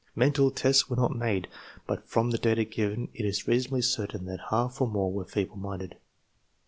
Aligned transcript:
Mental 0.15 0.49
tests 0.49 0.89
were 0.89 0.95
not 0.95 1.15
made, 1.15 1.47
but 1.85 2.09
from 2.09 2.31
the 2.31 2.39
data 2.39 2.63
given 2.63 3.09
it 3.13 3.23
is 3.23 3.47
reasonably 3.47 3.83
certain 3.83 4.21
Uiat 4.25 4.49
half 4.49 4.81
or 4.81 4.87
more 4.87 5.11
were 5.13 5.25
feeble 5.25 5.57
minded. 5.57 5.95